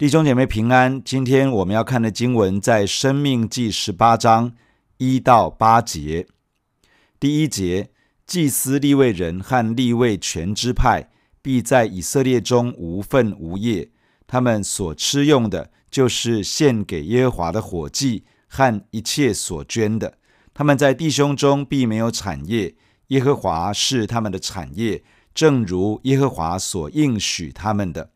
[0.00, 4.50] 弟兄姐妹平安，今天我们要看的经文在《生命记》十八章
[4.96, 6.26] 一到八节。
[7.18, 7.90] 第一节，
[8.26, 11.10] 祭司立位人和立位全支派
[11.42, 13.90] 必在以色列中无分无业，
[14.26, 20.16] 他们所吃用的，就是献给耶和华的火祭和一切所捐的。
[20.54, 22.74] 他们在弟兄中必没有产业，
[23.08, 28.12] 耶和华是他们的产业，正如耶和华所应许他们的。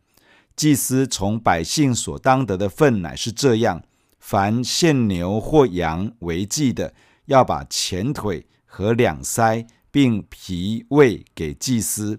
[0.56, 3.82] 祭司从百姓所当得的份乃是这样：
[4.20, 6.94] 凡献牛或羊为祭的，
[7.27, 12.16] 要把前腿和两腮并脾胃给祭司；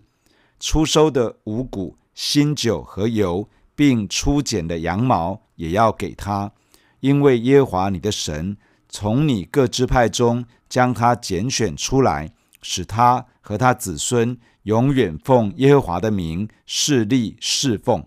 [0.59, 6.51] 初收的五谷、新酒和油，并初剪的羊毛也要给他，
[6.99, 8.57] 因为耶和华你的神
[8.89, 18.05] 从你各支派中将他拣选出来，使他和他子孙永远奉耶和华的名侍立侍奉。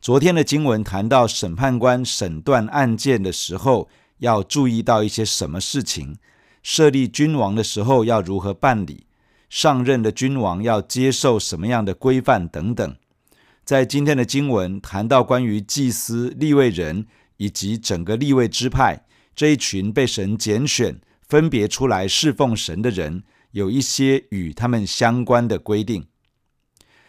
[0.00, 6.16] 昨天的经文谈到审判官审断案件的时候，要注意到一些什么事情？
[6.62, 9.04] 设立君王的时候要如何办理？
[9.50, 12.96] 上任的君王要接受什么样的规范等等。
[13.62, 17.06] 在今天的经文谈到关于祭司、立位人
[17.36, 19.04] 以及整个立位支派
[19.36, 26.06] 这一群被神拣选、分别出来侍奉神的人，有一些与他们相关的规定。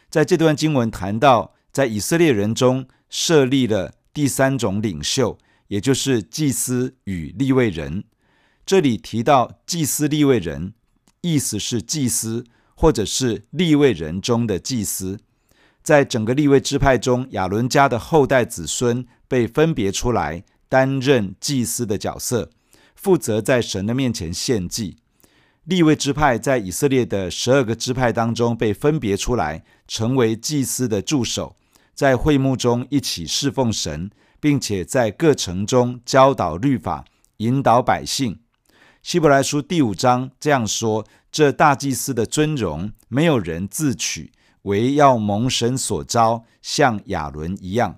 [0.09, 1.53] 在这段经文谈到。
[1.71, 8.03] 在以色列人中设立了第三种领袖，也就是祭司与立位人。
[8.65, 10.73] 这里提到祭司、立位人，
[11.21, 15.19] 意思是祭司或者是立位人中的祭司。
[15.81, 22.51] 在整个立位支派中，亚伦家的后代子孙被分别出来担任祭司的角色，
[22.95, 24.97] 负责在神的面前献祭。
[25.63, 31.55] 立位支派在以色列的十二个支派当中被分别出来，成为祭司的助手。
[31.93, 34.09] 在会幕中一起侍奉神，
[34.39, 37.05] 并且在各城中教导律法，
[37.37, 38.39] 引导百姓。
[39.03, 44.31] 希伯来书第五章这样说：这大祭司的尊荣，没有人自取，
[44.63, 47.97] 惟要蒙神所召，像亚伦一样。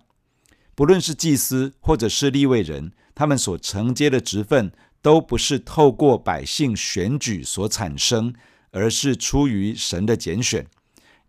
[0.75, 4.71] 不论是祭司或者是立位人，他们所承接的职分，
[5.01, 8.33] 都不是透过百姓选举所产生，
[8.71, 10.65] 而是出于神的拣选。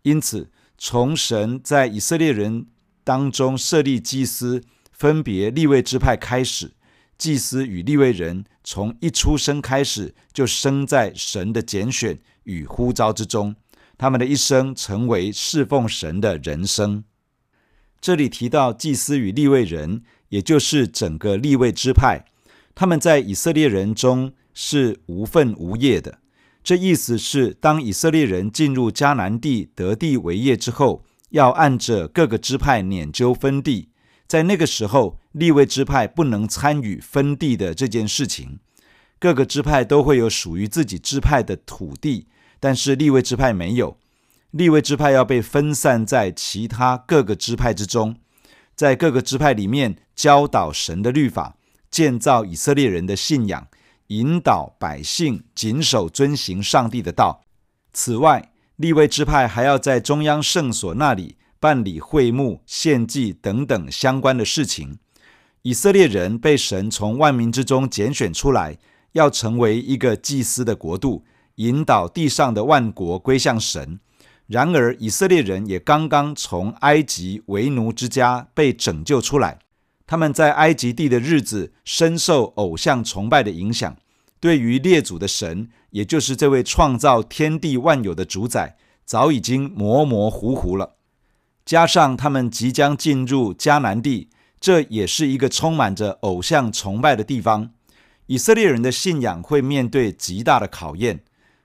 [0.03, 2.67] 因此，从神在以色列人
[3.03, 6.71] 当中设立祭司，分别立位支派开始，
[7.17, 13.55] 祭司与立位人从一出生开始就生在神的拣选与呼召之中，
[13.97, 17.03] 他们的一生成为侍奉神的人生。
[18.01, 22.25] 这里提到祭司与立位人，也就是整个立位支派，
[22.75, 26.19] 他们在以色列人中是无分无业的。
[26.65, 33.89] 这意思是，当以色列人进入迦南地得地为业之后，要按着各个支派拈阄分地。
[34.27, 38.57] 在那个时候，利未支派不能参与分地的这件事情。
[39.19, 42.25] 各个支派都会有属于自己支派的土地，
[42.59, 43.99] 但是利未支派没有。
[44.49, 48.15] 利未支派要被分散在其他各个支派之中，
[48.75, 51.57] 在各个支派里面教导神的律法，
[51.91, 53.67] 建造以色列人的信仰。
[54.07, 57.41] 引导百姓谨守遵行上帝的道。
[57.93, 64.99] 此外，立位支派还要在中央圣所那里办理会幕、献祭等等相关的事情。
[65.61, 68.77] 以色列人被神从万民之中拣选出来，
[69.13, 73.99] 要成为一个祭司的国度，引导地上的万国归向神。
[74.45, 79.57] 然而，以色列人也刚刚从埃及为奴之家被拯救出来。
[80.07, 83.97] 他们在埃及地的日子深受偶像崇拜的影响，
[84.39, 90.95] 对于列祖的神，也就是这位创造天地万有的主宰，早已经模模糊糊了。
[91.65, 94.29] 加上他们即将进入迦南地，
[94.59, 97.71] 这也是一个充满着偶像崇拜的地方，
[98.27, 101.23] 以色列人的信仰会面对极大的考验。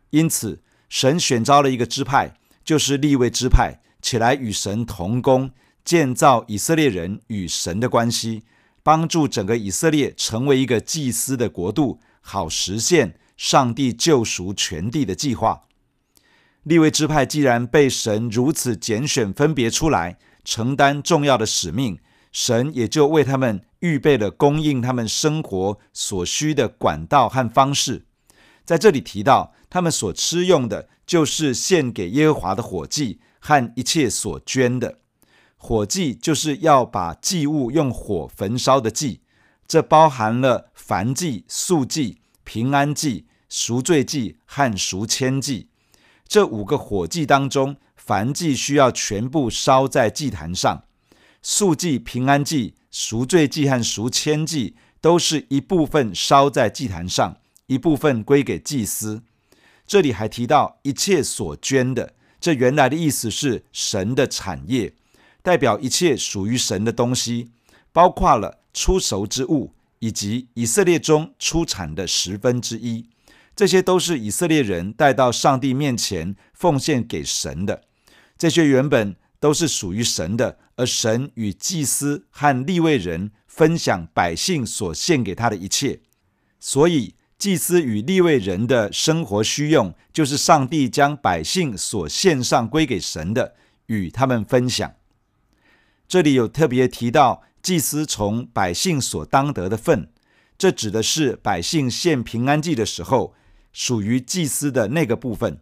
[0.08, 5.50] 因此，神选召了一个支派，就是利未支派，起来与神同工。
[5.90, 8.44] 建造以色列人与神的关系，
[8.80, 15.64] 帮助整个以色列成为一个祭司的国度，好实现上帝救赎全地的计划。
[16.62, 21.98] 利未支派既然被神如此拣选分别出来，承担重要的使命，
[22.30, 28.04] 神也就为他们预备了供应他们生活所需的管道和方式。
[28.64, 34.99] 在这里提到，他们所吃用的，就是献给耶和华的火祭和一切所捐的。
[35.62, 39.20] 火祭就是要把祭物用火焚烧的祭，
[39.68, 45.68] 这包含了燔祭、素祭、平安祭、赎罪祭和赎愆祭。
[46.26, 50.84] 这五个火祭当中，燔祭需要全部烧在祭坛上，
[51.42, 57.36] 素祭、平安祭、赎罪祭和赎愆祭，都是一部分烧在祭坛上，
[57.66, 59.22] 一部分归给祭司。
[59.86, 64.94] 这里还提到一切所捐的，这原来的意思是神的产业，
[65.42, 67.50] 代表一切属于神的东西，
[67.92, 73.08] 包括了出熟之物，以及以色列中出产的十分之一。
[73.56, 77.82] 这些都是以色列人带到上帝面前奉献给神的。
[78.38, 86.00] 这些原本都是属于神的，而神与祭司和利未人分享百姓所献给他的一切。
[86.58, 93.54] 所以，祭司与利未人的生活需用，就是上帝将百姓所献上归给神的，
[93.86, 94.94] 与他们分享。
[96.10, 100.10] 这里有特别提到祭司从百姓所当得的份，
[100.58, 103.32] 这指的是百姓献平安祭的时候，
[103.72, 105.60] 属于祭司的那个部分。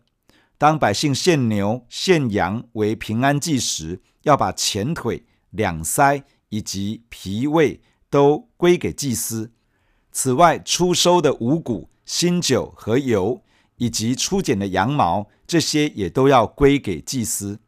[0.56, 9.53] 当百姓献牛、献羊为平安祭时，要把前腿、两腮以及脾胃都归给祭司。
[10.12, 13.43] 此外，初收的五谷、新酒和油，
[13.77, 17.61] 以及初剪的羊毛，这些也都要归给祭司。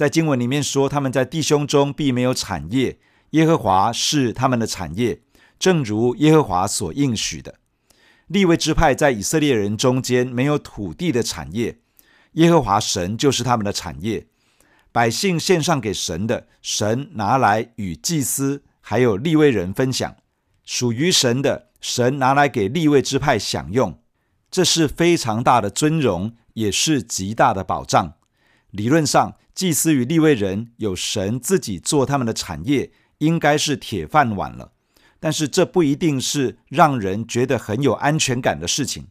[0.00, 2.98] 在经文里面说，他们在弟兄中必没有产业，
[3.32, 5.20] 耶和华是他们的产业，
[5.58, 7.56] 正如耶和华所应许的。
[8.26, 11.80] 利未支派在以色列人中间没有土地的产业。
[12.32, 14.26] 耶和华神就是他们的产业，
[14.90, 20.12] 百姓献上给神的，神拿来与祭司还有利未人分享；
[20.64, 24.00] 属于神的，神拿来给利未支派享用。
[24.50, 28.14] 这是非常大的尊荣，也是极大的保障。
[28.70, 34.72] 理论上，祭司与立位人有神自己做他们的产业，应该是铁饭碗了。
[35.18, 39.08] 但是这不一定是让人觉得很有安全感的事情。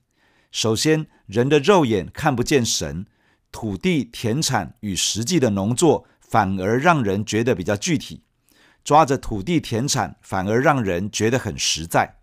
[0.52, 3.06] 首先，人的肉眼看不见神，
[3.52, 8.24] 土地、田产与实际的农作反而让人觉得比较具体，
[8.84, 12.16] 抓着土地、田产反而让人觉得很实在。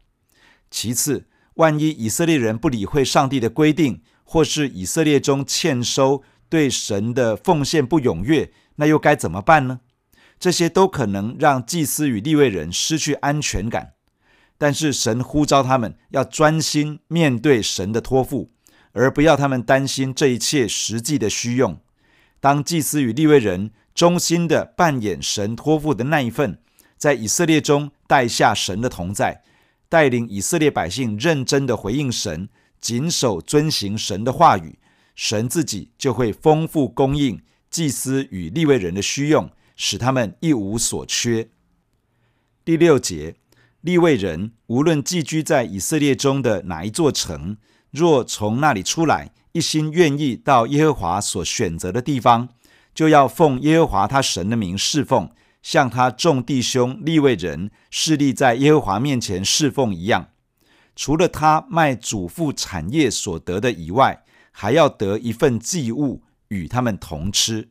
[0.69, 9.81] 其次，万一以色列人不理会上帝的规定，或是以色列中欠收对神的奉献不踊跃，那又该怎么办呢？
[10.39, 13.93] 这些都可能让祭司与立位人失去安全感。
[14.59, 18.51] 但是神呼召他们要专心面对神的托付，
[18.93, 21.79] 而不要他们担心这一切实际的需用。
[22.41, 26.59] 当祭司与立位人忠心的扮演神托付的那一份，
[26.97, 29.43] 在以色列中带下神的同在，
[29.89, 32.49] 带领以色列百姓认真地回应神，
[32.81, 34.79] 谨守遵行神的话语，
[35.17, 41.49] 神自己就会丰富供应祭司与利未人的需用，使他们一无所缺。
[42.65, 43.35] 第六节。
[43.83, 47.57] 利未人无论寄居在以色列中的哪一座城，
[47.93, 52.49] 若从那里出来，一心愿意到耶和华所选择的地方，
[52.93, 55.31] 就要奉耶和华他神的名侍奉，
[55.63, 60.31] 像他众弟兄利未人侍立在耶和华面前侍奉一样。
[60.97, 64.25] 除了他卖祖父产业所得的以外，
[64.59, 67.69] 还要得一份祭物与他们同吃。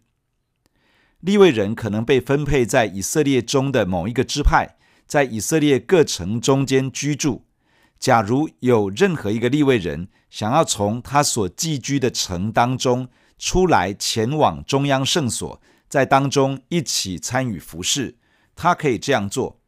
[1.19, 4.75] 立位人可能被分配在以色列中的某一个支派。
[5.07, 7.45] 在以色列各城中间居住。
[7.99, 18.17] 假如有任何一个立位人想要从他所寄居的城当中出来，前往中央圣所，在当中一起参与服事，
[18.55, 19.59] 他可以这样做。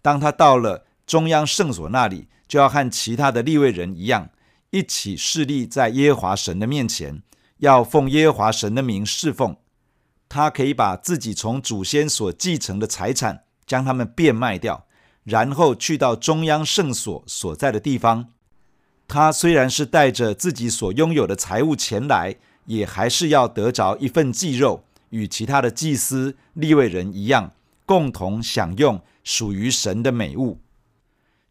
[0.00, 4.30] 当他到了中央圣所那里，就要和其他的立位人一样，
[4.70, 7.22] 一起侍立在耶和华神的面前，
[7.58, 9.56] 要奉耶和华神的名侍奉。
[10.28, 14.86] 他可以把自己从祖先所继承的财产，将他们变卖掉。
[15.22, 18.32] 然后去到中央圣所所在的地方，
[19.08, 27.52] 他虽然是带着自己所拥有的财物前来，也还是要得着一份祭肉，与其他的祭司、立位人一样，
[27.84, 30.60] 共同享用属于神的美物。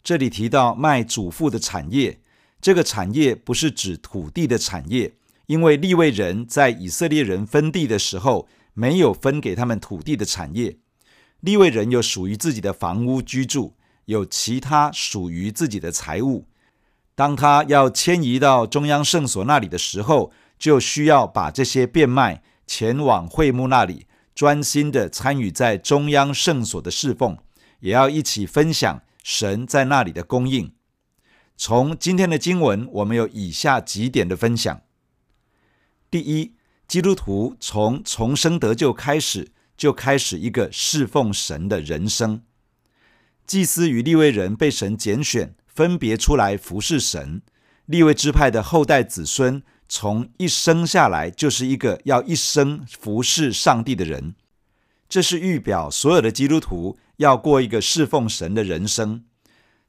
[0.04, 2.20] 这里提到卖祖父的产业，
[2.62, 5.14] 这个产业不是指土地的产业，
[5.48, 10.78] 因为利未人在以色列人分地的时候，没有分给他们土地的产业。
[11.42, 16.48] 利未人有属于自己的房屋居住，有其他属于自己的财物。
[17.14, 27.38] 当他要迁移到中央圣所那里的时候，就需要把这些变卖，前往会幕那里，专心的参与在中央圣所的侍奉，
[27.80, 30.74] 也要一起分享神在那里的供应。
[31.58, 34.82] 从今天的经文，我们有以下几点的分享：
[36.12, 36.54] 第一，
[36.88, 39.52] 基督徒从重生得救开始。
[39.78, 42.44] 就开始一个侍奉神的人生。
[43.46, 47.42] 祭司与利未人被神拣选，分别出来服侍神。
[47.86, 54.36] 利未支派的后代子孙，从一生下来就是一个要一生服侍上帝的人。
[55.10, 59.26] 这是预表所有的基督徒要过一个侍奉神的人生。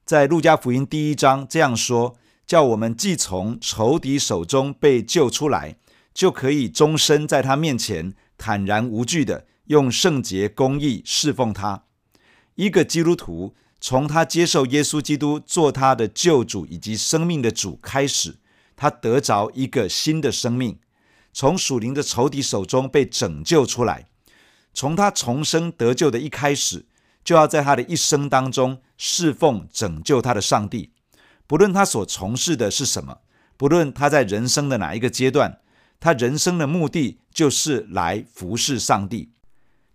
[0.06, 5.78] 在路加福音第一章这样说：“叫我们既从仇敌手中被救出来，
[6.14, 11.82] 就可以终身在他面前坦然无惧地用圣洁公义侍奉他。”
[12.54, 18.36] 一个基督徒从他接受耶稣基督做他的救主以及生命的主开始，
[18.76, 20.78] 他得着一个新的生命，
[21.32, 24.06] 从属灵的仇敌手中被拯救出来。
[24.72, 26.86] 从他重生得救的一开始，
[27.26, 30.92] 就要在他的一生当中侍奉拯救他的上帝。
[31.46, 33.18] 不论他所从事的是什么，
[33.58, 35.58] 不论他在人生的哪一个阶段，
[36.00, 39.32] 他人生的目的就是来服侍上帝。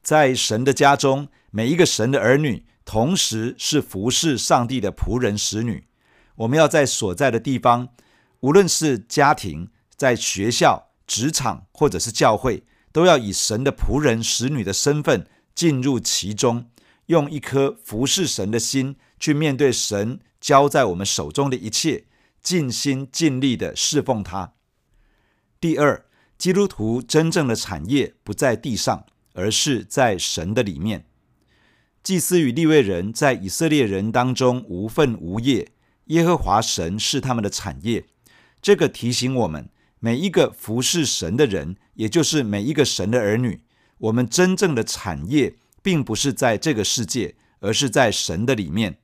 [0.04, 5.88] 在神的家中，每一个神的儿女同时是服侍上帝的仆人使女。
[6.36, 7.88] 我们要在所在的地方，
[8.42, 12.64] 无论是家庭、在学校、职场或者是教会。
[12.94, 16.66] 都要以神的仆人、使女的身份进入其中，
[17.08, 22.06] 用一颗服侍神的心去面对神交在我们手中的一切，
[22.42, 24.54] 尽心尽力的侍奉他。
[25.60, 26.06] 第二，
[26.38, 31.06] 基督徒真正的产业不在地上，而是在神的里面。
[32.04, 35.72] 祭司与利未人在以色列人当中无分无业，
[36.06, 38.06] 耶和华神是他们的产业。
[38.62, 39.70] 这个提醒我们。
[40.04, 43.62] 每一个服侍神的人，也就是每一个神的儿女，
[44.00, 49.00] 我们真正的产业，并不是在这个世界，而是在神的里面。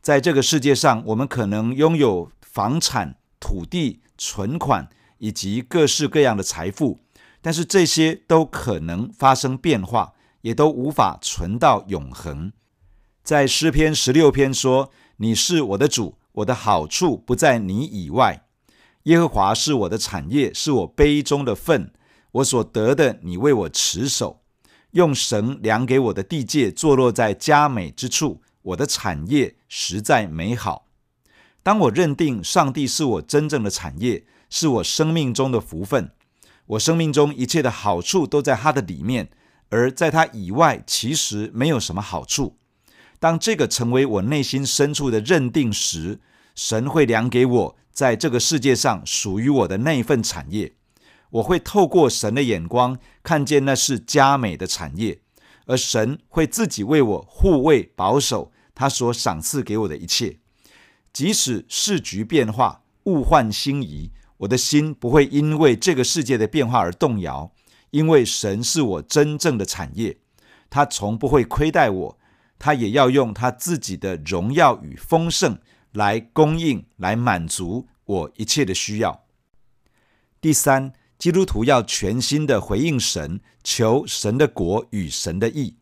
[0.00, 7.00] 在这个世界上，我们可能拥有房产、土地、存款以及各式各样的财富，
[7.40, 12.52] 但是这些都可能发生变化，也都无法存到永恒。
[13.24, 18.46] 在诗篇十六篇说：“你是我的主，我的好处不在你以外。”
[19.04, 21.92] 耶和华是我的产业，是我杯中的分，
[22.32, 24.42] 我所得的，你为我持守。
[24.92, 28.42] 用绳量给我的地界，坐落在佳美之处。
[28.62, 30.86] 我的产业实在美好。
[31.62, 36.10] 当我认定上帝是我真正的产业，是我生命中的福分，
[36.66, 39.28] 我生命中一切的好处都在他的里面，
[39.68, 42.56] 而在他以外其实没有什么好处。
[43.18, 46.20] 当这个成为我内心深处的认定时，
[46.54, 47.76] 神会量给我。
[47.92, 50.74] 在这个世界上属于我的那一份产业，
[51.30, 55.20] 我会透过神的眼光看见那是佳美的产业，
[55.66, 60.38] 而神会自己为我护卫保守他所赏赐给我的一切。
[61.12, 67.52] 即使世局变化、物换星移，我的心不会因为这个世界的变化而动摇，
[67.90, 70.18] 因为神是我真正的产业，
[70.68, 72.18] 他从不会亏待我，
[72.58, 75.58] 他也要用他自己的荣耀与丰盛。
[75.92, 79.24] 来供应，来满足我一切的需要。
[80.42, 85.76] 第三，基督徒要全心的回应神，求神的国与神的义。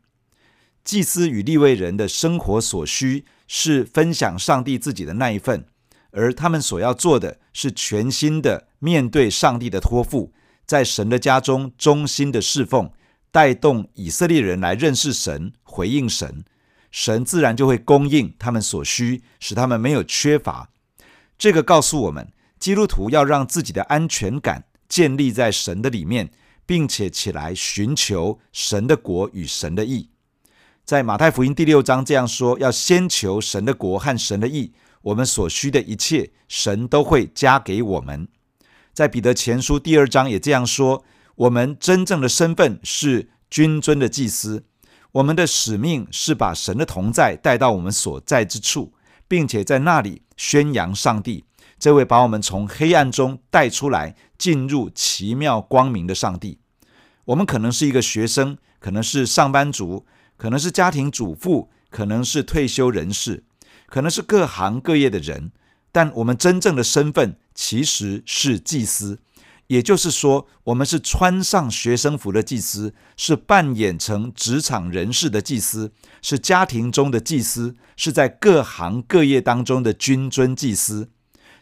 [0.85, 5.67] 祭司与立位人的生活所需是分享上帝自己的那一份，
[6.11, 10.33] 而他们所要做的是全心的面对上帝的托付，
[10.67, 12.93] 在神的家中忠心的侍奉，
[13.31, 16.45] 带动以色列人来认识神，回应神。
[16.91, 20.71] 神自然就会供应他们所需，使他们没有缺乏。
[21.37, 26.31] 这个告诉我们，基督徒要让自己的安全感建立在神的里面，
[26.67, 30.11] 并且起来寻求神的国与神的义。
[30.85, 34.73] 在马太福音第六章这样说：要先求神的国和神的义，
[35.03, 38.29] 我们所需的一切，神都会加给我们。
[38.93, 41.05] 在彼得前书第二章也这样说：
[41.37, 44.65] 我们真正的身份是君尊的祭司。
[45.13, 48.93] 我们的使命是把神的同在带到我们所在之处，
[49.29, 51.45] 并且在那里宣扬上帝，
[51.79, 56.59] 这位把我们从黑暗中带出来，进入奇妙光明的上帝。
[57.27, 60.05] 我们可能是一个学生，可能是上班族，
[60.37, 63.45] 可能是家庭主妇，可能是退休人士，
[63.87, 65.53] 可能是各行各业的人，
[65.91, 69.21] 但我们真正的身份其实是祭司。
[69.69, 81.09] 也就是说，我们是穿上学生服的祭司，是扮演成职场人士的祭司，是家庭中的祭司，是在各行各业当中的君尊祭司。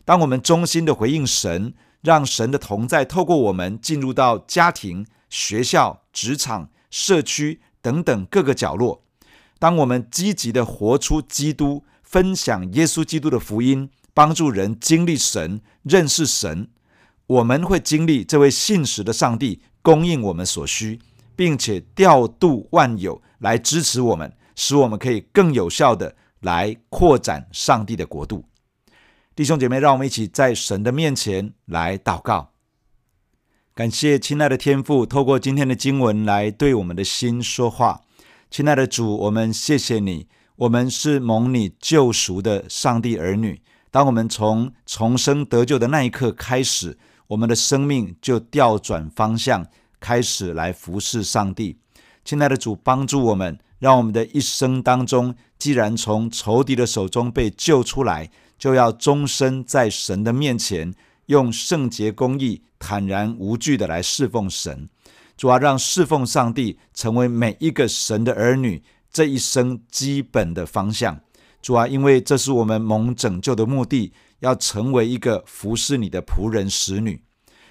[0.04, 9.02] 当我们衷心的回应神，让神的同在透过我们进入到家庭、学校、职场、社区等等各个角落，
[9.58, 16.68] 当我们积极的活出基督，分享耶稣基督的福音，帮助人经历神、认识神。
[17.28, 20.98] 我们会经历这位信实的上帝供应我们所需，
[21.34, 28.44] 并且调度万有来支持我们，使我们可以更有效地来扩展上帝的国度。
[29.34, 32.50] 弟兄姐妹，让我们一起在神的面前来祷告。
[33.74, 38.02] 感谢亲爱的天父，透过今天的经文来对我们的心说话。
[38.50, 43.62] 亲爱的主，我们谢谢你，我们是蒙你救赎的上帝儿女。
[43.90, 46.98] 当我们从重生得救的那一刻开始，
[47.28, 49.66] 我们的生命就调转方向，
[49.98, 51.78] 开始来服侍上帝。
[52.22, 58.30] 亲爱的主，帮助我们，让我们的一生当中，既然从仇敌的手中被救出来，
[58.62, 60.94] 就要终身在神的面前，
[61.26, 64.88] 用圣洁公义、坦然无惧的来侍奉神。
[65.36, 68.80] 主啊，让侍奉上帝成为每一个神的儿女
[69.12, 71.18] 这一生基本的方向。
[71.60, 77.20] 主啊，因为这是我们蒙拯救的目的，要成为一个服侍你的仆人、使女。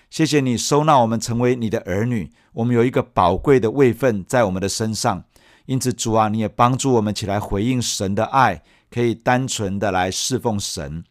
[0.09, 5.23] 谢谢你收纳我们成为你的儿女，我们有一个宝贵的位分在我们的身上。
[5.67, 8.61] 因此，主啊，你也帮助我们起来回应神的爱，
[8.93, 11.03] 可以单纯的来侍奉神。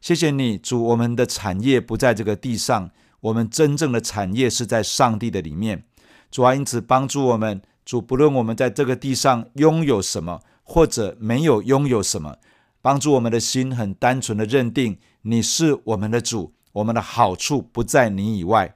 [0.00, 5.84] 谢谢你，主，我们的产业不在这个地上，我们真正的产业是在上帝的里面。
[6.30, 12.36] 主啊，因此帮助我们，主，不论我们在这个地上拥有什么，或者没有拥有什么，
[12.80, 18.74] 帮助我们的心很单纯的认定你是我们的主，我们的好处不在你以外。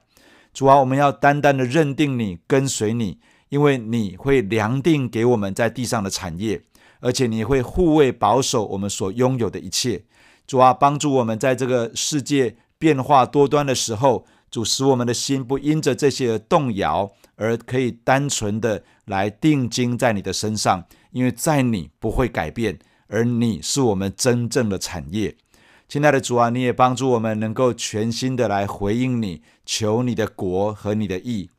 [0.53, 6.61] 主啊，我们要单单的认定你，跟随你，因为你会量定给我们在地上的产业，
[6.99, 10.03] 而且你会护卫保守我们所拥有的一切。
[10.45, 14.25] 主啊，帮助我们在这个世界变化多端的时候。
[14.49, 25.35] 主使我们的心不因着这些而动摇，而可以单纯的来定睛在你的身上，因为在你不会改变，而你是我们真正的产业。
[25.89, 31.49] 亲爱的主啊，你也帮助我们能够全心的来回应你，求你的国和你的意。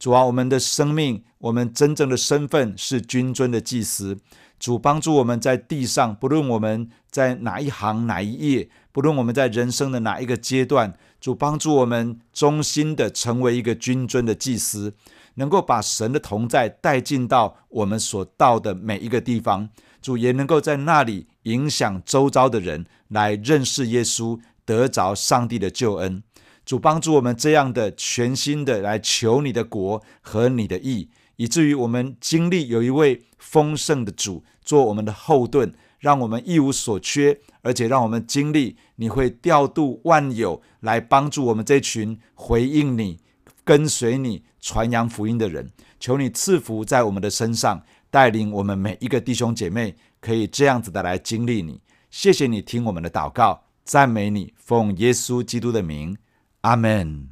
[0.00, 4.18] 主啊，我们的生命，我们真正的身份是君尊的祭司。
[4.62, 14.94] 主帮助我们在地上，不论我们在哪一行哪一业，不论我们在人生的哪一个阶段，主帮助我们忠心的成为一个君尊的祭司，
[15.34, 19.68] 能够把神的同在带进到我们所到的每一个地方。
[20.00, 26.22] 主也能够在那里影响周遭的人来认识耶稣，得着上帝的救恩。
[26.64, 31.10] 主帮助我们这样的全心的来求你的国和你的义。
[31.36, 43.18] 以至于我们经历有一位丰盛的主做我们的后盾，让我们一无所缺，而且让我们经历你会调度万有来帮助我们这群回应你、
[43.64, 45.70] 跟随你、传扬福音的人。
[45.98, 51.80] 求你赐福在我们的身上，带领我们每一个弟兄姐妹可以这样子的来经历你。
[52.10, 56.16] 谢谢你听我们的祷告，赞美你，奉耶稣基督的名，
[56.62, 57.28] 阿门。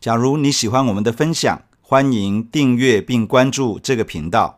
[0.00, 4.57] 假如你喜欢我们的分享，欢迎订阅并关注这个频道。